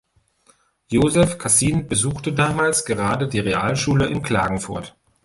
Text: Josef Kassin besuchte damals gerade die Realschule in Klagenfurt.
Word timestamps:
Josef 0.89 1.37
Kassin 1.37 1.85
besuchte 1.87 2.33
damals 2.33 2.85
gerade 2.85 3.27
die 3.27 3.37
Realschule 3.37 4.07
in 4.07 4.23
Klagenfurt. 4.23 4.95